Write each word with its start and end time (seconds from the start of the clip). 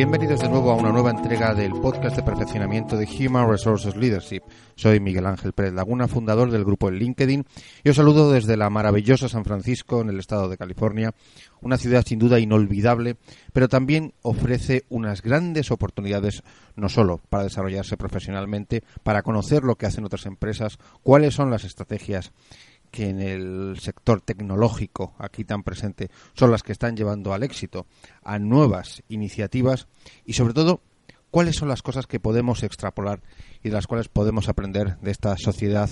Bienvenidos 0.00 0.40
de 0.40 0.48
nuevo 0.48 0.70
a 0.70 0.76
una 0.76 0.92
nueva 0.92 1.10
entrega 1.10 1.54
del 1.54 1.72
podcast 1.72 2.16
de 2.16 2.22
perfeccionamiento 2.22 2.96
de 2.96 3.06
Human 3.06 3.46
Resources 3.46 3.96
Leadership. 3.96 4.40
Soy 4.74 4.98
Miguel 4.98 5.26
Ángel 5.26 5.52
Pérez 5.52 5.74
Laguna, 5.74 6.08
fundador 6.08 6.50
del 6.50 6.64
grupo 6.64 6.88
en 6.88 6.94
LinkedIn, 6.94 7.44
y 7.84 7.88
os 7.90 7.96
saludo 7.96 8.32
desde 8.32 8.56
la 8.56 8.70
maravillosa 8.70 9.28
San 9.28 9.44
Francisco, 9.44 10.00
en 10.00 10.08
el 10.08 10.18
estado 10.18 10.48
de 10.48 10.56
California, 10.56 11.12
una 11.60 11.76
ciudad 11.76 12.02
sin 12.06 12.18
duda 12.18 12.40
inolvidable, 12.40 13.18
pero 13.52 13.68
también 13.68 14.14
ofrece 14.22 14.84
unas 14.88 15.20
grandes 15.20 15.70
oportunidades 15.70 16.44
no 16.76 16.88
solo 16.88 17.20
para 17.28 17.44
desarrollarse 17.44 17.98
profesionalmente, 17.98 18.82
para 19.02 19.20
conocer 19.22 19.64
lo 19.64 19.76
que 19.76 19.84
hacen 19.84 20.06
otras 20.06 20.24
empresas, 20.24 20.78
cuáles 21.02 21.34
son 21.34 21.50
las 21.50 21.64
estrategias 21.64 22.32
que 22.90 23.08
en 23.08 23.20
el 23.20 23.78
sector 23.80 24.20
tecnológico 24.20 25.14
aquí 25.18 25.44
tan 25.44 25.62
presente 25.62 26.10
son 26.34 26.50
las 26.50 26.62
que 26.62 26.72
están 26.72 26.96
llevando 26.96 27.32
al 27.32 27.42
éxito, 27.42 27.86
a 28.22 28.38
nuevas 28.38 29.02
iniciativas 29.08 29.86
y 30.24 30.34
sobre 30.34 30.54
todo 30.54 30.80
cuáles 31.30 31.56
son 31.56 31.68
las 31.68 31.82
cosas 31.82 32.06
que 32.06 32.20
podemos 32.20 32.62
extrapolar 32.62 33.22
y 33.62 33.68
de 33.68 33.74
las 33.74 33.86
cuales 33.86 34.08
podemos 34.08 34.48
aprender 34.48 34.98
de 34.98 35.10
esta 35.10 35.36
sociedad 35.36 35.88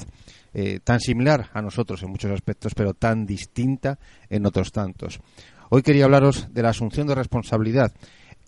eh, 0.55 0.81
tan 0.83 1.01
similar 1.01 1.51
a 1.53 1.63
nosotros 1.63 2.03
en 2.03 2.11
muchos 2.11 2.33
aspectos, 2.33 2.75
pero 2.75 2.95
tan 2.95 3.27
distinta 3.27 3.99
en 4.29 4.47
otros 4.47 4.73
tantos. 4.73 5.21
Hoy 5.71 5.83
quería 5.83 6.07
hablaros 6.07 6.53
de 6.53 6.63
la 6.63 6.71
asunción 6.71 7.07
de 7.07 7.15
responsabilidad 7.15 7.93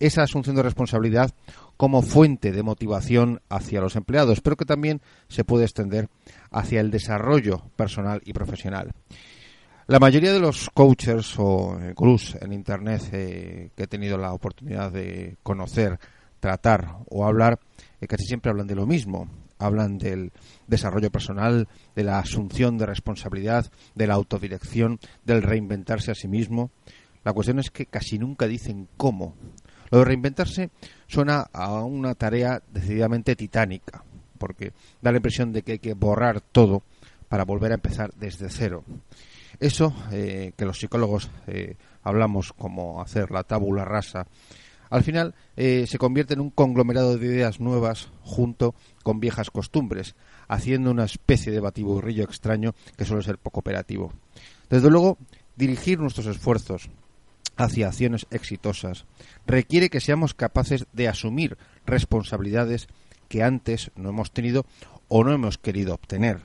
esa 0.01 0.23
asunción 0.23 0.55
de 0.55 0.63
responsabilidad 0.63 1.31
como 1.81 2.03
fuente 2.03 2.51
de 2.51 2.61
motivación 2.61 3.41
hacia 3.49 3.81
los 3.81 3.95
empleados, 3.95 4.39
pero 4.41 4.55
que 4.55 4.65
también 4.65 5.01
se 5.29 5.43
puede 5.43 5.63
extender 5.63 6.09
hacia 6.51 6.79
el 6.79 6.91
desarrollo 6.91 7.63
personal 7.75 8.21
y 8.23 8.33
profesional. 8.33 8.91
La 9.87 9.97
mayoría 9.97 10.31
de 10.31 10.39
los 10.39 10.69
coaches 10.69 11.33
o 11.39 11.79
eh, 11.81 11.93
gurús 11.95 12.37
en 12.39 12.53
Internet 12.53 13.09
eh, 13.11 13.71
que 13.75 13.85
he 13.85 13.87
tenido 13.87 14.19
la 14.19 14.31
oportunidad 14.31 14.91
de 14.91 15.37
conocer, 15.41 15.97
tratar 16.39 16.97
o 17.09 17.25
hablar, 17.25 17.59
eh, 17.99 18.05
casi 18.05 18.25
siempre 18.25 18.51
hablan 18.51 18.67
de 18.67 18.75
lo 18.75 18.85
mismo. 18.85 19.27
Hablan 19.57 19.97
del 19.97 20.33
desarrollo 20.67 21.09
personal, 21.09 21.67
de 21.95 22.03
la 22.03 22.19
asunción 22.19 22.77
de 22.77 22.85
responsabilidad, 22.85 23.71
de 23.95 24.05
la 24.05 24.13
autodirección, 24.13 24.99
del 25.25 25.41
reinventarse 25.41 26.11
a 26.11 26.15
sí 26.15 26.27
mismo. 26.27 26.69
La 27.23 27.33
cuestión 27.33 27.57
es 27.57 27.71
que 27.71 27.87
casi 27.87 28.19
nunca 28.19 28.47
dicen 28.47 28.87
cómo 28.97 29.35
lo 29.91 29.99
de 29.99 30.05
reinventarse 30.05 30.71
suena 31.07 31.41
a 31.53 31.83
una 31.83 32.15
tarea 32.15 32.61
decididamente 32.71 33.35
titánica, 33.35 34.03
porque 34.37 34.73
da 35.01 35.11
la 35.11 35.17
impresión 35.17 35.51
de 35.51 35.61
que 35.61 35.73
hay 35.73 35.79
que 35.79 35.93
borrar 35.93 36.41
todo 36.41 36.83
para 37.27 37.45
volver 37.45 37.71
a 37.71 37.75
empezar 37.75 38.13
desde 38.15 38.49
cero. 38.49 38.83
Eso 39.59 39.93
eh, 40.11 40.53
que 40.57 40.65
los 40.65 40.79
psicólogos 40.79 41.29
eh, 41.47 41.75
hablamos 42.03 42.53
como 42.53 43.01
hacer 43.01 43.29
la 43.31 43.43
tábula 43.43 43.85
rasa, 43.85 44.25
al 44.89 45.03
final 45.03 45.35
eh, 45.55 45.85
se 45.87 45.97
convierte 45.97 46.33
en 46.33 46.41
un 46.41 46.49
conglomerado 46.49 47.17
de 47.17 47.25
ideas 47.25 47.59
nuevas 47.61 48.09
junto 48.23 48.75
con 49.03 49.21
viejas 49.21 49.49
costumbres, 49.49 50.15
haciendo 50.49 50.91
una 50.91 51.05
especie 51.05 51.51
de 51.51 51.61
batiburrillo 51.61 52.25
extraño 52.25 52.75
que 52.97 53.05
suele 53.05 53.23
ser 53.23 53.37
poco 53.37 53.61
operativo. 53.61 54.11
Desde 54.69 54.89
luego, 54.89 55.17
dirigir 55.55 55.99
nuestros 55.99 56.27
esfuerzos 56.27 56.89
hacia 57.57 57.87
acciones 57.87 58.25
exitosas 58.31 59.05
requiere 59.45 59.89
que 59.89 59.99
seamos 59.99 60.33
capaces 60.33 60.85
de 60.93 61.07
asumir 61.07 61.57
responsabilidades 61.85 62.87
que 63.27 63.43
antes 63.43 63.91
no 63.95 64.09
hemos 64.09 64.31
tenido 64.31 64.65
o 65.07 65.23
no 65.23 65.33
hemos 65.33 65.57
querido 65.57 65.93
obtener. 65.93 66.41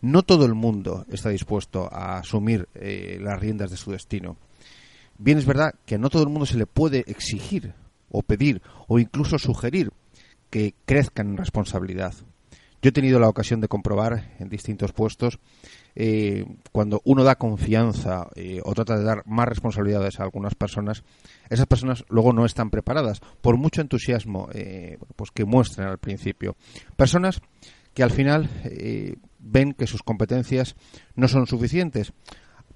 No 0.00 0.22
todo 0.22 0.44
el 0.46 0.54
mundo 0.54 1.04
está 1.10 1.30
dispuesto 1.30 1.92
a 1.92 2.18
asumir 2.18 2.68
eh, 2.74 3.18
las 3.20 3.40
riendas 3.40 3.70
de 3.70 3.76
su 3.76 3.90
destino. 3.90 4.36
Bien 5.18 5.38
es 5.38 5.46
verdad 5.46 5.74
que 5.84 5.98
no 5.98 6.08
todo 6.08 6.22
el 6.22 6.28
mundo 6.28 6.46
se 6.46 6.56
le 6.56 6.66
puede 6.66 7.04
exigir 7.08 7.74
o 8.10 8.22
pedir 8.22 8.62
o 8.86 8.98
incluso 8.98 9.38
sugerir 9.38 9.90
que 10.50 10.74
crezcan 10.86 11.30
en 11.30 11.36
responsabilidad. 11.36 12.14
Yo 12.80 12.90
he 12.90 12.92
tenido 12.92 13.18
la 13.18 13.28
ocasión 13.28 13.60
de 13.60 13.68
comprobar 13.68 14.36
en 14.38 14.48
distintos 14.48 14.92
puestos 14.92 15.40
eh, 15.96 16.44
cuando 16.70 17.02
uno 17.04 17.24
da 17.24 17.34
confianza 17.34 18.28
eh, 18.36 18.60
o 18.62 18.72
trata 18.72 18.96
de 18.96 19.04
dar 19.04 19.26
más 19.26 19.48
responsabilidades 19.48 20.20
a 20.20 20.22
algunas 20.22 20.54
personas, 20.54 21.02
esas 21.50 21.66
personas 21.66 22.04
luego 22.08 22.32
no 22.32 22.44
están 22.46 22.70
preparadas 22.70 23.20
por 23.40 23.56
mucho 23.56 23.80
entusiasmo 23.80 24.48
eh, 24.52 24.98
pues 25.16 25.32
que 25.32 25.44
muestren 25.44 25.88
al 25.88 25.98
principio. 25.98 26.54
Personas 26.96 27.40
que 27.94 28.04
al 28.04 28.12
final 28.12 28.48
ven 29.40 29.72
que 29.72 29.88
sus 29.88 30.04
competencias 30.04 30.76
no 31.16 31.26
son 31.26 31.48
suficientes, 31.48 32.12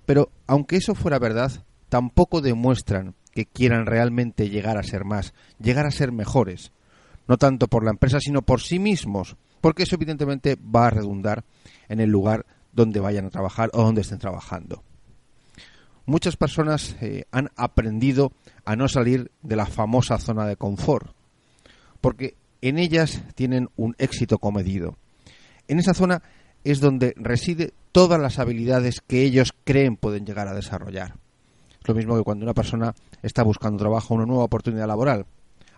pero 0.04 0.32
aunque 0.48 0.76
eso 0.76 0.96
fuera 0.96 1.20
verdad, 1.20 1.64
tampoco 1.88 2.40
demuestran 2.40 3.14
que 3.32 3.46
quieran 3.46 3.86
realmente 3.86 4.50
llegar 4.50 4.78
a 4.78 4.82
ser 4.82 5.04
más, 5.04 5.32
llegar 5.60 5.86
a 5.86 5.92
ser 5.92 6.10
mejores, 6.10 6.72
no 7.28 7.38
tanto 7.38 7.68
por 7.68 7.84
la 7.84 7.90
empresa, 7.90 8.18
sino 8.18 8.42
por 8.42 8.60
sí 8.60 8.80
mismos, 8.80 9.36
porque 9.62 9.84
eso 9.84 9.94
evidentemente 9.94 10.56
va 10.56 10.88
a 10.88 10.90
redundar 10.90 11.44
en 11.88 12.00
el 12.00 12.10
lugar 12.10 12.44
donde 12.72 13.00
vayan 13.00 13.24
a 13.24 13.30
trabajar 13.30 13.70
o 13.72 13.82
donde 13.82 14.02
estén 14.02 14.18
trabajando. 14.18 14.82
Muchas 16.04 16.36
personas 16.36 16.96
eh, 17.00 17.24
han 17.30 17.50
aprendido 17.56 18.32
a 18.64 18.74
no 18.76 18.88
salir 18.88 19.30
de 19.40 19.56
la 19.56 19.66
famosa 19.66 20.18
zona 20.18 20.46
de 20.46 20.56
confort, 20.56 21.14
porque 22.00 22.34
en 22.60 22.78
ellas 22.78 23.22
tienen 23.36 23.70
un 23.76 23.94
éxito 23.98 24.38
comedido. 24.38 24.96
En 25.68 25.78
esa 25.78 25.94
zona 25.94 26.22
es 26.64 26.80
donde 26.80 27.14
reside 27.16 27.72
todas 27.92 28.20
las 28.20 28.40
habilidades 28.40 29.00
que 29.00 29.22
ellos 29.22 29.54
creen 29.64 29.96
pueden 29.96 30.26
llegar 30.26 30.48
a 30.48 30.54
desarrollar. 30.54 31.14
Es 31.80 31.88
lo 31.88 31.94
mismo 31.94 32.16
que 32.16 32.24
cuando 32.24 32.44
una 32.44 32.54
persona 32.54 32.94
está 33.22 33.44
buscando 33.44 33.78
trabajo, 33.78 34.14
una 34.14 34.26
nueva 34.26 34.44
oportunidad 34.44 34.88
laboral. 34.88 35.26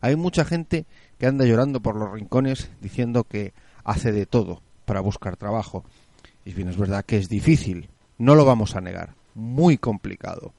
Hay 0.01 0.17
mucha 0.17 0.45
gente 0.45 0.87
que 1.19 1.27
anda 1.27 1.45
llorando 1.45 1.81
por 1.81 1.97
los 1.97 2.13
rincones 2.13 2.71
diciendo 2.81 3.25
que 3.25 3.53
hace 3.85 4.13
de 4.13 4.27
todo 4.27 4.63
para 4.85 5.01
buscar 5.01 5.37
trabajo 5.37 5.85
y 6.45 6.53
bien, 6.53 6.69
es 6.69 6.77
verdad 6.77 7.05
que 7.05 7.17
es 7.17 7.29
difícil, 7.29 7.89
no 8.19 8.35
lo 8.35 8.45
vamos 8.45 8.77
a 8.77 8.81
negar, 8.81 9.15
muy 9.35 9.79
complicado. 9.79 10.53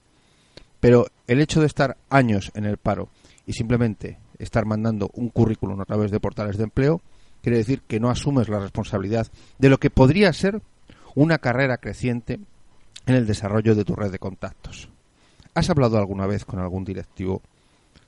Pero 0.80 1.08
el 1.28 1.42
hecho 1.42 1.62
de 1.62 1.68
estar 1.68 1.98
años 2.10 2.52
en 2.56 2.66
el 2.66 2.78
paro 2.78 3.10
y 3.46 3.54
simplemente 3.54 4.18
estar 4.40 4.66
mandando 4.66 5.10
un 5.14 5.30
currículum 5.30 5.80
a 5.80 5.86
través 5.86 6.12
de 6.12 6.20
portales 6.20 6.58
de 6.58 6.64
empleo, 6.64 7.02
quiere 7.42 7.58
decir 7.58 7.82
que 7.82 8.00
no 8.00 8.10
asumes 8.10 8.50
la 8.50 8.60
responsabilidad 8.60 9.28
de 9.60 9.70
lo 9.70 9.80
que 9.80 9.90
podría 9.90 10.34
ser 10.34 10.62
una 11.14 11.38
carrera 11.38 11.78
creciente 11.78 12.40
en 13.06 13.16
el 13.16 13.28
desarrollo 13.28 13.76
de 13.76 13.86
tu 13.86 13.96
red 13.96 14.12
de 14.12 14.20
contactos. 14.20 14.90
¿Has 15.54 15.70
hablado 15.70 15.98
alguna 15.98 16.26
vez 16.26 16.44
con 16.44 16.60
algún 16.60 16.84
directivo? 16.84 17.42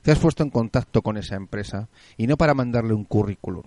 ¿Te 0.02 0.12
has 0.12 0.20
puesto 0.20 0.44
en 0.44 0.50
contacto 0.50 1.02
con 1.02 1.18
esa 1.18 1.36
empresa 1.36 1.88
y 2.18 2.28
no 2.28 2.36
para 2.38 2.54
mandarle 2.54 2.94
un 2.94 3.06
currículum, 3.06 3.64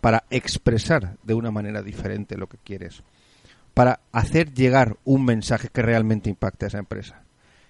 para 0.00 0.24
expresar 0.30 1.16
de 1.22 1.34
una 1.34 1.50
manera 1.50 1.82
diferente 1.82 2.36
lo 2.36 2.48
que 2.48 2.58
quieres, 2.58 3.02
para 3.74 4.00
hacer 4.12 4.52
llegar 4.52 4.96
un 5.04 5.24
mensaje 5.24 5.68
que 5.68 5.82
realmente 5.82 6.30
impacte 6.30 6.66
a 6.66 6.68
esa 6.68 6.78
empresa. 6.78 7.22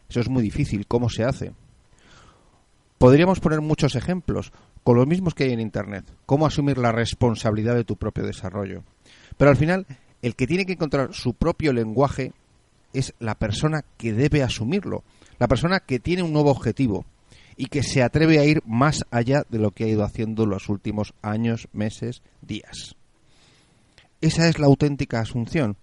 Eso 0.08 0.20
es 0.20 0.28
muy 0.28 0.42
difícil. 0.42 0.86
¿Cómo 0.86 1.08
se 1.08 1.24
hace? 1.24 1.52
Podríamos 2.98 3.40
poner 3.40 3.60
muchos 3.60 3.94
ejemplos 3.94 4.52
con 4.82 4.96
los 4.96 5.06
mismos 5.06 5.34
que 5.34 5.44
hay 5.44 5.52
en 5.52 5.60
Internet. 5.60 6.04
Cómo 6.26 6.46
asumir 6.46 6.78
la 6.78 6.92
responsabilidad 6.92 7.74
de 7.74 7.84
tu 7.84 7.96
propio 7.96 8.26
desarrollo. 8.26 8.82
Pero 9.36 9.50
al 9.50 9.56
final, 9.56 9.86
el 10.22 10.36
que 10.36 10.46
tiene 10.46 10.66
que 10.66 10.72
encontrar 10.72 11.14
su 11.14 11.34
propio 11.34 11.72
lenguaje 11.72 12.32
es 12.92 13.14
la 13.20 13.36
persona 13.36 13.84
que 13.96 14.12
debe 14.12 14.42
asumirlo. 14.42 15.04
La 15.38 15.48
persona 15.48 15.80
que 15.80 16.00
tiene 16.00 16.22
un 16.22 16.32
nuevo 16.32 16.50
objetivo 16.50 17.04
y 17.56 17.66
que 17.66 17.83
se 17.83 18.03
atreve 18.03 18.38
a 18.38 18.44
ir 18.44 18.62
más 18.66 19.05
allá 19.11 19.44
de 19.49 19.59
lo 19.59 19.71
que 19.71 19.84
ha 19.84 19.88
ido 19.88 20.05
haciendo 20.05 20.47
los 20.47 20.69
últimos 20.69 21.15
años, 21.22 21.69
meses, 21.72 22.22
días. 22.43 22.97
Esa 24.21 24.49
es 24.49 24.59
la 24.59 24.66
auténtica 24.66 25.21
asunción. 25.21 25.77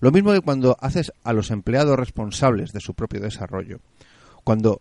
Lo 0.00 0.12
mismo 0.12 0.32
que 0.32 0.40
cuando 0.40 0.76
haces 0.80 1.12
a 1.24 1.32
los 1.32 1.50
empleados 1.50 1.98
responsables 1.98 2.72
de 2.72 2.80
su 2.80 2.94
propio 2.94 3.20
desarrollo. 3.20 3.80
Cuando 4.44 4.80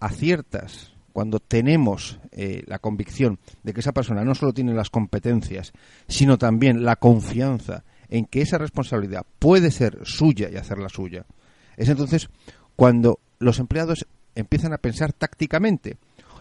aciertas, 0.00 0.92
cuando 1.12 1.38
tenemos 1.40 2.18
eh, 2.32 2.62
la 2.66 2.78
convicción 2.78 3.38
de 3.62 3.72
que 3.72 3.80
esa 3.80 3.92
persona 3.92 4.24
no 4.24 4.34
solo 4.34 4.52
tiene 4.52 4.74
las 4.74 4.90
competencias, 4.90 5.72
sino 6.08 6.38
también 6.38 6.84
la 6.84 6.96
confianza 6.96 7.84
en 8.08 8.26
que 8.26 8.42
esa 8.42 8.58
responsabilidad 8.58 9.24
puede 9.38 9.70
ser 9.70 9.98
suya 10.04 10.48
y 10.50 10.56
hacerla 10.56 10.88
suya, 10.88 11.24
es 11.76 11.88
entonces 11.88 12.28
cuando 12.76 13.20
los 13.38 13.58
empleados 13.58 14.06
empiezan 14.34 14.72
a 14.72 14.78
pensar 14.78 15.12
tácticamente 15.12 15.96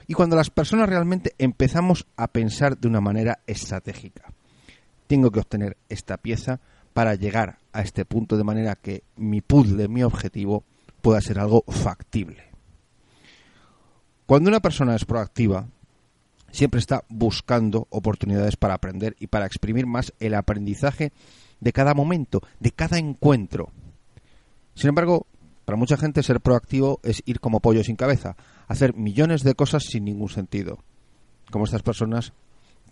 y 0.08 0.14
cuando 0.14 0.36
las 0.36 0.50
personas 0.50 0.90
realmente 0.90 1.34
empezamos 1.38 2.08
a 2.18 2.28
pensar 2.28 2.78
de 2.78 2.88
una 2.88 3.02
manera 3.02 3.40
estratégica 3.48 4.34
tengo 5.10 5.32
que 5.32 5.40
obtener 5.40 5.76
esta 5.90 6.18
pieza 6.18 6.60
para 6.94 7.16
llegar 7.16 7.58
a 7.74 7.82
este 7.82 8.06
punto 8.06 8.38
de 8.38 8.44
manera 8.44 8.76
que 8.76 9.02
mi 9.16 9.42
puzzle, 9.42 9.88
mi 9.88 10.04
objetivo, 10.04 10.64
pueda 11.02 11.20
ser 11.20 11.40
algo 11.40 11.64
factible. 11.68 12.44
Cuando 14.28 14.52
una 14.52 14.60
persona 14.60 14.96
es 14.96 15.06
proactiva, 15.06 15.68
siempre 16.52 16.80
está 16.80 17.06
buscando 17.10 17.88
oportunidades 17.90 18.56
para 18.56 18.76
aprender 18.76 19.16
y 19.20 19.26
para 19.26 19.48
exprimir 19.48 19.88
más 19.88 20.14
el 20.20 20.36
aprendizaje 20.36 21.12
de 21.60 21.74
cada 21.74 21.96
momento, 21.96 22.42
de 22.60 22.72
cada 22.72 23.00
encuentro. 23.00 23.72
Sin 24.76 24.90
embargo, 24.90 25.26
para 25.70 25.78
mucha 25.78 25.98
gente 25.98 26.24
ser 26.24 26.42
proactivo 26.42 27.00
es 27.04 27.22
ir 27.28 27.40
como 27.40 27.60
pollo 27.60 27.84
sin 27.84 27.96
cabeza, 27.96 28.36
hacer 28.68 28.96
millones 28.96 29.44
de 29.44 29.54
cosas 29.54 29.84
sin 29.84 30.04
ningún 30.04 30.30
sentido. 30.30 30.80
como 31.52 31.66
estas 31.66 31.84
personas 31.84 32.34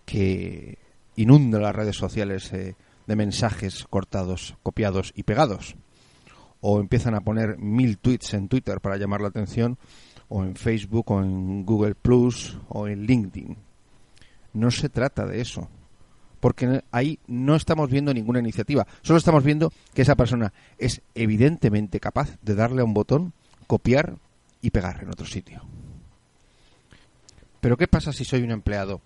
que 0.06 0.78
inundan 1.16 1.64
las 1.64 1.76
redes 1.76 1.96
sociales 1.96 2.54
eh, 2.54 2.76
de 3.08 3.16
mensajes 3.16 3.84
cortados, 3.90 4.58
copiados 4.62 5.12
y 5.16 5.24
pegados. 5.24 5.76
O 6.62 6.80
empiezan 6.80 7.16
a 7.16 7.22
poner 7.22 7.58
mil 7.58 7.98
tweets 7.98 8.36
en 8.36 8.48
Twitter 8.48 8.80
para 8.80 8.98
llamar 8.98 9.22
la 9.22 9.30
atención, 9.30 9.80
o 10.30 10.44
en 10.44 10.56
Facebook, 10.56 11.10
o 11.10 11.24
en 11.24 11.66
Google 11.66 11.96
Plus, 11.96 12.60
o 12.70 12.88
en 12.88 13.08
LinkedIn. 13.08 13.58
No 14.54 14.70
se 14.70 14.90
trata 14.90 15.26
de 15.26 15.42
eso. 15.42 15.68
Porque 16.48 16.82
ahí 16.92 17.20
no 17.28 17.58
estamos 17.58 17.90
viendo 17.90 18.14
ninguna 18.14 18.40
iniciativa. 18.40 18.88
Solo 19.02 19.18
estamos 19.18 19.44
viendo 19.44 19.74
que 19.94 20.04
esa 20.04 20.16
persona 20.16 20.54
es 20.78 21.02
evidentemente 21.14 22.00
capaz 22.00 22.38
de 22.42 22.56
darle 22.56 22.80
a 22.80 22.86
un 22.86 22.94
botón, 22.94 23.34
copiar 23.68 24.16
y 24.62 24.70
pegar 24.70 25.04
en 25.04 25.10
otro 25.10 25.26
sitio. 25.26 25.62
Pero 27.60 27.76
¿qué 27.76 27.90
pasa 27.90 28.14
si 28.14 28.24
soy 28.24 28.44
un 28.44 28.52
empleado 28.52 29.02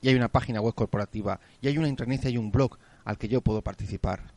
y 0.00 0.08
hay 0.08 0.14
una 0.14 0.30
página 0.30 0.62
web 0.62 0.72
corporativa 0.72 1.40
y 1.60 1.68
hay 1.68 1.76
una 1.76 1.88
internet 1.88 2.22
y 2.24 2.28
hay 2.28 2.38
un 2.38 2.50
blog 2.50 2.78
al 3.04 3.18
que 3.18 3.28
yo 3.28 3.42
puedo 3.42 3.60
participar? 3.60 4.32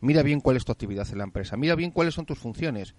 Mira 0.00 0.22
bien 0.22 0.40
cuál 0.40 0.58
es 0.58 0.64
tu 0.64 0.70
actividad 0.70 1.08
en 1.10 1.18
la 1.18 1.24
empresa, 1.24 1.56
mira 1.56 1.74
bien 1.74 1.90
cuáles 1.90 2.14
son 2.14 2.24
tus 2.24 2.38
funciones, 2.38 2.94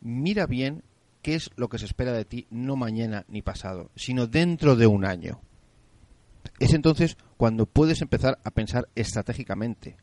mira 0.00 0.46
bien 0.46 0.82
qué 1.20 1.34
es 1.34 1.50
lo 1.56 1.68
que 1.68 1.76
se 1.76 1.84
espera 1.84 2.12
de 2.12 2.24
ti 2.24 2.46
no 2.48 2.74
mañana 2.74 3.26
ni 3.28 3.42
pasado, 3.42 3.90
sino 3.96 4.26
dentro 4.26 4.76
de 4.76 4.86
un 4.86 5.04
año. 5.04 5.42
Es 6.62 6.74
entonces 6.74 7.16
cuando 7.36 7.66
puedes 7.66 8.02
empezar 8.02 8.38
a 8.44 8.52
pensar 8.52 8.88
estratégicamente, 8.94 9.96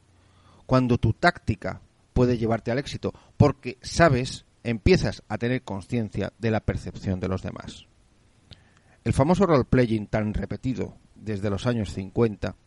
cuando 0.65 0.97
tu 0.97 1.13
táctica 1.13 1.79
puede 2.11 2.37
llevarte 2.37 2.69
al 2.69 2.79
éxito, 2.79 3.13
porque 3.37 3.77
sabes, 3.81 4.43
empiezas 4.65 5.23
a 5.29 5.37
tener 5.37 5.61
conciencia 5.61 6.33
de 6.37 6.51
la 6.51 6.59
percepción 6.59 7.21
de 7.21 7.29
los 7.29 7.43
demás. 7.43 7.85
El 9.05 9.13
famoso 9.13 9.45
role-playing 9.45 10.07
tan 10.07 10.33
repetido 10.33 10.97
desde 11.15 11.49
los 11.49 11.65
años 11.65 11.93
50 11.93 12.57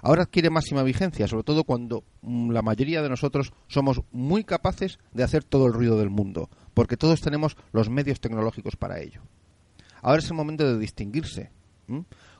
ahora 0.00 0.22
adquiere 0.22 0.48
máxima 0.48 0.84
vigencia, 0.84 1.26
sobre 1.26 1.42
todo 1.42 1.64
cuando 1.64 2.04
mm, 2.22 2.52
la 2.52 2.62
mayoría 2.62 3.02
de 3.02 3.08
nosotros 3.08 3.52
somos 3.66 4.00
muy 4.12 4.44
capaces 4.44 5.00
de 5.12 5.24
hacer 5.24 5.42
todo 5.42 5.66
el 5.66 5.72
ruido 5.72 5.98
del 5.98 6.10
mundo, 6.10 6.50
porque 6.72 6.96
todos 6.96 7.20
tenemos 7.20 7.56
los 7.72 7.90
medios 7.90 8.20
tecnológicos 8.20 8.76
para 8.76 9.00
ello. 9.00 9.22
Ahora 10.02 10.20
es 10.20 10.30
el 10.30 10.36
momento 10.36 10.72
de 10.72 10.78
distinguirse. 10.78 11.50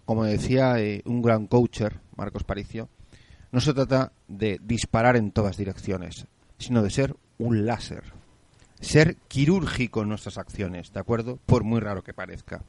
Como 0.04 0.24
decía 0.24 0.78
eh, 0.80 1.02
un 1.06 1.22
gran 1.22 1.46
coacher, 1.46 2.00
Marcos 2.16 2.44
Paricio, 2.44 2.88
no 3.52 3.60
se 3.60 3.72
trata 3.72 4.12
de 4.28 4.58
disparar 4.62 5.16
en 5.16 5.30
todas 5.30 5.56
direcciones, 5.56 6.26
sino 6.58 6.82
de 6.82 6.90
ser 6.90 7.16
un 7.38 7.66
láser. 7.66 8.12
Ser 8.80 9.16
quirúrgico 9.28 10.02
en 10.02 10.08
nuestras 10.08 10.38
acciones, 10.38 10.92
¿de 10.92 11.00
acuerdo? 11.00 11.38
Por 11.46 11.64
muy 11.64 11.80
raro 11.80 12.02
que 12.02 12.12
parezca. 12.12 12.64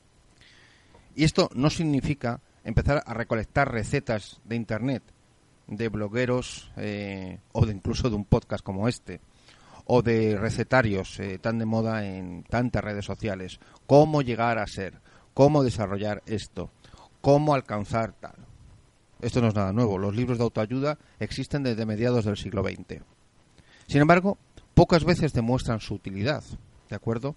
Y 1.15 1.23
esto 1.23 1.49
no 1.55 1.69
significa 1.69 2.41
empezar 2.63 3.03
a 3.05 3.13
recolectar 3.13 3.71
recetas 3.71 4.39
de 4.43 4.55
Internet, 4.55 5.03
de 5.67 5.89
blogueros 5.89 6.71
eh, 6.77 7.39
o 7.51 7.65
de 7.65 7.73
incluso 7.73 8.09
de 8.09 8.15
un 8.15 8.25
podcast 8.25 8.63
como 8.63 8.87
este, 8.87 9.21
o 9.85 10.01
de 10.01 10.37
recetarios 10.37 11.19
eh, 11.19 11.39
tan 11.39 11.57
de 11.59 11.65
moda 11.65 12.05
en 12.05 12.43
tantas 12.43 12.83
redes 12.83 13.05
sociales. 13.05 13.59
Cómo 13.87 14.21
llegar 14.21 14.57
a 14.57 14.67
ser, 14.67 14.99
cómo 15.33 15.63
desarrollar 15.63 16.21
esto, 16.25 16.71
cómo 17.25 17.55
alcanzar 17.55 18.13
tal. 18.13 18.35
Esto 19.19 19.41
no 19.41 19.47
es 19.47 19.55
nada 19.55 19.73
nuevo. 19.73 19.97
Los 19.97 20.15
libros 20.15 20.37
de 20.37 20.43
autoayuda 20.43 20.99
existen 21.19 21.63
desde 21.63 21.83
mediados 21.83 22.25
del 22.25 22.37
siglo 22.37 22.61
XX. 22.61 23.01
Sin 23.87 24.01
embargo, 24.01 24.37
pocas 24.75 25.03
veces 25.03 25.33
demuestran 25.33 25.79
su 25.79 25.95
utilidad, 25.95 26.43
¿de 26.87 26.95
acuerdo? 26.95 27.33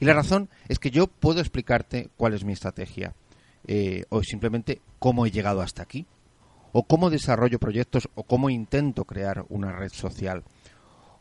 Y 0.00 0.06
la 0.06 0.14
razón 0.14 0.48
es 0.66 0.80
que 0.80 0.90
yo 0.90 1.06
puedo 1.06 1.38
explicarte 1.38 2.10
cuál 2.16 2.34
es 2.34 2.42
mi 2.42 2.52
estrategia, 2.52 3.14
eh, 3.68 4.06
o 4.08 4.24
simplemente 4.24 4.80
cómo 4.98 5.24
he 5.24 5.30
llegado 5.30 5.60
hasta 5.60 5.84
aquí, 5.84 6.04
o 6.72 6.82
cómo 6.82 7.08
desarrollo 7.08 7.60
proyectos, 7.60 8.08
o 8.16 8.24
cómo 8.24 8.50
intento 8.50 9.04
crear 9.04 9.44
una 9.50 9.70
red 9.70 9.92
social, 9.92 10.42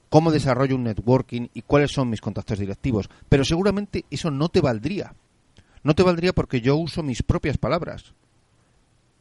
cómo 0.10 0.32
desarrollo 0.32 0.76
un 0.76 0.86
networking 0.86 1.50
y 1.54 1.62
cuáles 1.62 1.92
son 1.92 2.10
mis 2.10 2.22
contactos 2.22 2.58
directivos. 2.58 3.12
Pero 3.30 3.46
seguramente 3.46 4.06
eso 4.10 4.32
no 4.32 4.50
te 4.50 4.62
valdría. 4.62 5.14
No 5.84 5.96
te 5.96 6.04
valdría 6.04 6.34
porque 6.34 6.62
yo 6.62 6.76
uso 6.76 7.04
mis 7.04 7.24
propias 7.24 7.58
palabras. 7.58 8.14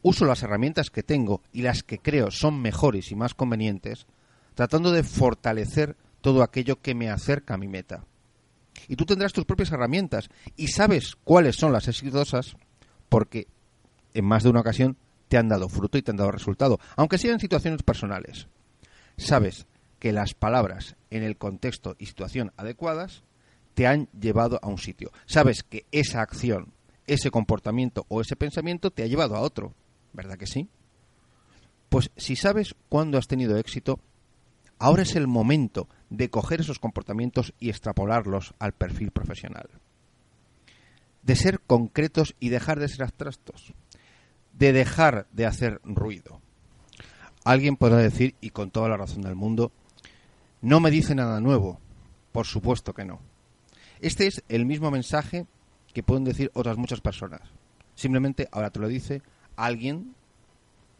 Uso 0.01 0.25
las 0.25 0.43
herramientas 0.43 0.89
que 0.89 1.03
tengo 1.03 1.41
y 1.51 1.61
las 1.61 1.83
que 1.83 1.99
creo 1.99 2.31
son 2.31 2.61
mejores 2.61 3.11
y 3.11 3.15
más 3.15 3.33
convenientes, 3.33 4.05
tratando 4.55 4.91
de 4.91 5.03
fortalecer 5.03 5.95
todo 6.21 6.43
aquello 6.43 6.81
que 6.81 6.95
me 6.95 7.09
acerca 7.09 7.55
a 7.55 7.57
mi 7.57 7.67
meta 7.67 8.03
y 8.87 8.95
tú 8.95 9.05
tendrás 9.05 9.33
tus 9.33 9.45
propias 9.45 9.71
herramientas 9.71 10.29
y 10.55 10.67
sabes 10.67 11.15
cuáles 11.23 11.55
son 11.55 11.71
las 11.71 11.87
exitosas 11.87 12.55
porque 13.09 13.47
en 14.13 14.25
más 14.25 14.43
de 14.43 14.49
una 14.49 14.59
ocasión 14.59 14.97
te 15.27 15.37
han 15.37 15.49
dado 15.49 15.69
fruto 15.69 15.97
y 15.97 16.01
te 16.01 16.11
han 16.11 16.17
dado 16.17 16.31
resultado, 16.31 16.79
aunque 16.95 17.17
sean 17.17 17.39
situaciones 17.39 17.83
personales. 17.83 18.47
Sabes 19.17 19.67
que 19.99 20.13
las 20.13 20.33
palabras 20.33 20.95
en 21.09 21.23
el 21.23 21.37
contexto 21.37 21.95
y 21.97 22.05
situación 22.05 22.53
adecuadas 22.55 23.23
te 23.77 23.85
han 23.85 24.09
llevado 24.19 24.59
a 24.63 24.69
un 24.69 24.79
sitio. 24.79 25.11
Sabes 25.27 25.61
que 25.61 25.85
esa 25.91 26.21
acción, 26.21 26.73
ese 27.05 27.29
comportamiento 27.29 28.07
o 28.09 28.21
ese 28.21 28.35
pensamiento 28.35 28.89
te 28.89 29.03
ha 29.03 29.05
llevado 29.05 29.35
a 29.35 29.41
otro, 29.41 29.75
¿verdad 30.13 30.35
que 30.35 30.47
sí? 30.47 30.67
Pues 31.87 32.09
si 32.17 32.35
sabes 32.35 32.73
cuándo 32.89 33.19
has 33.19 33.27
tenido 33.27 33.55
éxito, 33.55 33.99
ahora 34.79 35.03
es 35.03 35.15
el 35.15 35.27
momento 35.27 35.87
de 36.09 36.31
coger 36.31 36.61
esos 36.61 36.79
comportamientos 36.79 37.53
y 37.59 37.69
extrapolarlos 37.69 38.55
al 38.57 38.71
perfil 38.71 39.11
profesional. 39.11 39.69
De 41.21 41.35
ser 41.35 41.59
concretos 41.59 42.35
y 42.39 42.49
dejar 42.49 42.79
de 42.79 42.87
ser 42.87 43.03
abstractos. 43.03 43.75
De 44.53 44.73
dejar 44.73 45.27
de 45.33 45.45
hacer 45.45 45.81
ruido. 45.83 46.41
Alguien 47.43 47.75
podrá 47.75 47.97
decir, 47.97 48.33
y 48.41 48.49
con 48.49 48.71
toda 48.71 48.89
la 48.89 48.97
razón 48.97 49.21
del 49.21 49.35
mundo, 49.35 49.71
no 50.63 50.79
me 50.79 50.89
dice 50.89 51.13
nada 51.13 51.39
nuevo. 51.41 51.79
Por 52.31 52.47
supuesto 52.47 52.95
que 52.95 53.05
no. 53.05 53.36
Este 54.01 54.27
es 54.27 54.43
el 54.49 54.65
mismo 54.65 54.91
mensaje 54.91 55.45
que 55.93 56.03
pueden 56.03 56.23
decir 56.23 56.51
otras 56.53 56.77
muchas 56.77 57.01
personas. 57.01 57.41
Simplemente 57.95 58.47
ahora 58.51 58.69
te 58.69 58.79
lo 58.79 58.87
dice 58.87 59.21
alguien 59.55 60.13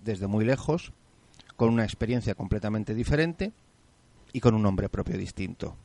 desde 0.04 0.28
muy 0.28 0.46
lejos, 0.46 0.94
con 1.56 1.70
una 1.70 1.84
experiencia 1.84 2.36
completamente 2.36 2.94
diferente 2.94 3.52
y 4.34 4.40
con 4.40 4.56
un 4.56 4.62
nombre 4.62 4.90
propio 4.90 5.18
distinto. 5.18 5.76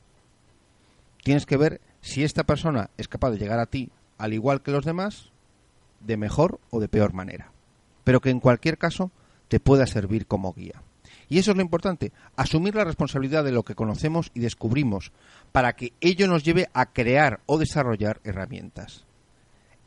Tienes 1.23 1.47
que 1.47 1.57
ver 1.57 1.81
si 2.01 2.25
esta 2.25 2.45
persona 2.45 2.91
es 2.97 3.09
capaz 3.09 3.31
de 3.31 3.39
llegar 3.39 3.59
a 3.59 3.67
ti, 3.67 3.91
al 4.19 4.33
igual 4.33 4.63
que 4.63 4.73
los 4.73 4.85
demás, 4.85 5.31
de 6.01 6.17
mejor 6.17 6.61
o 6.71 6.81
de 6.81 6.89
peor 6.89 7.13
manera. 7.13 7.53
Pero 8.05 8.21
que 8.21 8.31
en 8.31 8.41
cualquier 8.41 8.79
caso 8.79 9.11
te 9.49 9.61
pueda 9.61 9.87
servir 9.87 10.27
como 10.27 10.53
guía. 10.53 10.83
Y 11.29 11.39
eso 11.39 11.53
es 11.53 11.57
lo 11.57 11.63
importante, 11.63 12.13
asumir 12.37 12.75
la 12.75 12.85
responsabilidad 12.85 13.45
de 13.45 13.53
lo 13.53 13.63
que 13.63 13.75
conocemos 13.75 14.31
y 14.35 14.41
descubrimos, 14.41 15.13
para 15.53 15.75
que 15.75 15.93
ello 16.01 16.27
nos 16.27 16.45
lleve 16.45 16.69
a 16.75 16.93
crear 16.93 17.41
o 17.47 17.59
desarrollar 17.59 18.21
herramientas. 18.25 19.07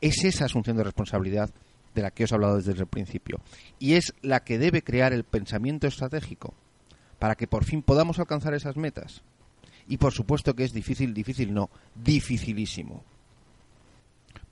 Es 0.01 0.23
esa 0.23 0.45
asunción 0.45 0.77
de 0.77 0.83
responsabilidad 0.83 1.49
de 1.93 2.01
la 2.01 2.11
que 2.11 2.25
os 2.25 2.31
he 2.31 2.35
hablado 2.35 2.57
desde 2.57 2.73
el 2.73 2.87
principio, 2.87 3.39
y 3.79 3.93
es 3.93 4.13
la 4.21 4.43
que 4.43 4.57
debe 4.57 4.83
crear 4.83 5.13
el 5.13 5.23
pensamiento 5.23 5.87
estratégico, 5.87 6.53
para 7.19 7.35
que 7.35 7.47
por 7.47 7.63
fin 7.63 7.81
podamos 7.81 8.19
alcanzar 8.19 8.53
esas 8.53 8.75
metas. 8.75 9.21
Y 9.87 9.97
por 9.97 10.13
supuesto 10.13 10.55
que 10.55 10.63
es 10.63 10.73
difícil, 10.73 11.13
difícil 11.13 11.53
no, 11.53 11.69
dificilísimo. 11.95 13.03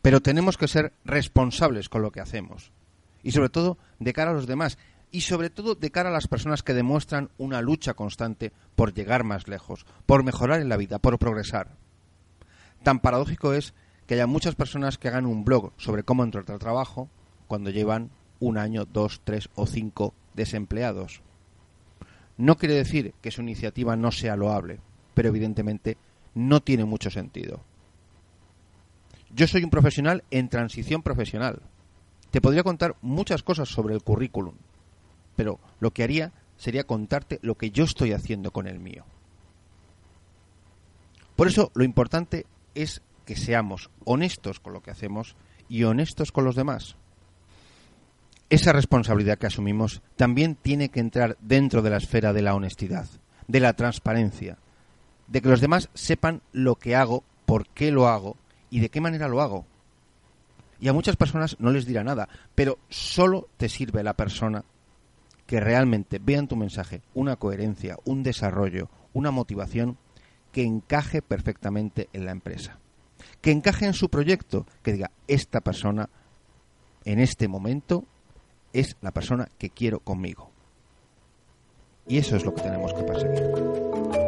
Pero 0.01 0.21
tenemos 0.21 0.57
que 0.57 0.67
ser 0.67 0.93
responsables 1.05 1.89
con 1.89 2.01
lo 2.01 2.11
que 2.11 2.19
hacemos. 2.19 2.71
Y 3.23 3.31
sobre 3.31 3.49
todo 3.49 3.77
de 3.99 4.13
cara 4.13 4.31
a 4.31 4.33
los 4.33 4.47
demás. 4.47 4.77
Y 5.13 5.21
sobre 5.21 5.51
todo 5.51 5.75
de 5.75 5.91
cara 5.91 6.09
a 6.09 6.11
las 6.11 6.27
personas 6.27 6.63
que 6.63 6.73
demuestran 6.73 7.29
una 7.37 7.61
lucha 7.61 7.93
constante 7.93 8.51
por 8.75 8.95
llegar 8.95 9.23
más 9.23 9.47
lejos, 9.47 9.85
por 10.07 10.23
mejorar 10.23 10.59
en 10.59 10.69
la 10.69 10.75
vida, 10.75 10.97
por 10.97 11.19
progresar. 11.19 11.77
Tan 12.81 12.99
paradójico 12.99 13.53
es 13.53 13.75
que 14.07 14.15
haya 14.15 14.25
muchas 14.25 14.55
personas 14.55 14.97
que 14.97 15.07
hagan 15.07 15.27
un 15.27 15.45
blog 15.45 15.71
sobre 15.77 16.01
cómo 16.01 16.23
entrar 16.23 16.43
al 16.49 16.57
trabajo 16.57 17.09
cuando 17.47 17.69
llevan 17.69 18.09
un 18.39 18.57
año, 18.57 18.85
dos, 18.85 19.21
tres 19.23 19.49
o 19.53 19.67
cinco 19.67 20.15
desempleados. 20.33 21.21
No 22.35 22.57
quiere 22.57 22.73
decir 22.73 23.13
que 23.21 23.29
su 23.29 23.41
iniciativa 23.41 23.95
no 23.95 24.11
sea 24.11 24.35
loable, 24.35 24.79
pero 25.13 25.29
evidentemente 25.29 25.95
no 26.33 26.61
tiene 26.61 26.85
mucho 26.85 27.11
sentido. 27.11 27.61
Yo 29.29 29.47
soy 29.47 29.63
un 29.63 29.69
profesional 29.69 30.23
en 30.31 30.49
transición 30.49 31.03
profesional. 31.03 31.61
Te 32.31 32.41
podría 32.41 32.63
contar 32.63 32.95
muchas 33.01 33.43
cosas 33.43 33.69
sobre 33.69 33.93
el 33.93 34.01
currículum, 34.01 34.55
pero 35.35 35.59
lo 35.79 35.91
que 35.91 36.03
haría 36.03 36.31
sería 36.57 36.85
contarte 36.85 37.39
lo 37.41 37.55
que 37.55 37.71
yo 37.71 37.83
estoy 37.83 38.13
haciendo 38.13 38.51
con 38.51 38.67
el 38.67 38.79
mío. 38.79 39.05
Por 41.35 41.47
eso 41.47 41.71
lo 41.73 41.83
importante 41.83 42.45
es 42.75 43.01
que 43.25 43.35
seamos 43.35 43.89
honestos 44.05 44.59
con 44.59 44.73
lo 44.73 44.81
que 44.81 44.91
hacemos 44.91 45.35
y 45.69 45.83
honestos 45.83 46.31
con 46.31 46.45
los 46.45 46.55
demás 46.55 46.95
esa 48.53 48.71
responsabilidad 48.71 49.39
que 49.39 49.47
asumimos 49.47 50.03
también 50.15 50.53
tiene 50.53 50.89
que 50.89 50.99
entrar 50.99 51.37
dentro 51.41 51.81
de 51.81 51.89
la 51.89 51.97
esfera 51.97 52.33
de 52.33 52.43
la 52.43 52.53
honestidad, 52.53 53.07
de 53.47 53.59
la 53.59 53.73
transparencia, 53.73 54.59
de 55.25 55.41
que 55.41 55.49
los 55.49 55.59
demás 55.59 55.89
sepan 55.95 56.43
lo 56.51 56.75
que 56.75 56.95
hago, 56.95 57.23
por 57.47 57.67
qué 57.69 57.91
lo 57.91 58.07
hago 58.07 58.37
y 58.69 58.79
de 58.79 58.89
qué 58.89 59.01
manera 59.01 59.27
lo 59.27 59.41
hago. 59.41 59.65
Y 60.79 60.87
a 60.87 60.93
muchas 60.93 61.15
personas 61.15 61.55
no 61.59 61.71
les 61.71 61.87
dirá 61.87 62.03
nada, 62.03 62.29
pero 62.53 62.77
solo 62.89 63.49
te 63.57 63.69
sirve 63.69 64.03
la 64.03 64.13
persona 64.13 64.63
que 65.53 65.59
realmente 65.59 66.17
vea 66.17 66.39
en 66.39 66.47
tu 66.47 66.55
mensaje 66.55 67.03
una 67.13 67.35
coherencia, 67.35 67.99
un 68.05 68.23
desarrollo, 68.23 68.89
una 69.13 69.29
motivación 69.29 69.99
que 70.51 70.63
encaje 70.63 71.21
perfectamente 71.21 72.09
en 72.11 72.25
la 72.25 72.31
empresa. 72.31 72.79
Que 73.39 73.51
encaje 73.51 73.85
en 73.85 73.93
su 73.93 74.09
proyecto, 74.09 74.65
que 74.81 74.93
diga, 74.93 75.11
esta 75.27 75.61
persona 75.61 76.09
en 77.05 77.19
este 77.19 77.47
momento 77.47 78.03
es 78.73 78.97
la 79.01 79.11
persona 79.11 79.47
que 79.59 79.69
quiero 79.69 79.99
conmigo. 79.99 80.49
Y 82.07 82.17
eso 82.17 82.35
es 82.35 82.43
lo 82.43 82.55
que 82.55 82.63
tenemos 82.63 82.91
que 82.91 83.03
perseguir. 83.03 84.22